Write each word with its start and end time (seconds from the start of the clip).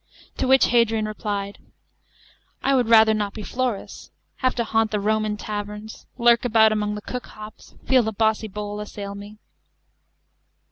553 0.33 0.41
To 0.43 0.47
which 0.47 0.65
Hadrian 0.71 1.05
replied: 1.05 1.59
"I 2.63 2.73
would 2.73 2.89
rather 2.89 3.13
not 3.13 3.35
be 3.35 3.43
Florus, 3.43 4.09
Have 4.37 4.55
to 4.55 4.63
haunt 4.63 4.89
the 4.89 4.99
Roman 4.99 5.37
taverns. 5.37 6.07
Lurk 6.17 6.43
about 6.43 6.71
among 6.71 6.95
the 6.95 7.01
cook. 7.03 7.27
hops, 7.27 7.75
Feel 7.85 8.01
the 8.01 8.11
bossy 8.11 8.47
bowl 8.47 8.79
assail 8.79 9.13
me." 9.13 9.37